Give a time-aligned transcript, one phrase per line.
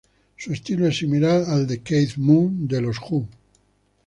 [0.35, 3.29] Su estilo es similar al de Keith Moon de los The Who.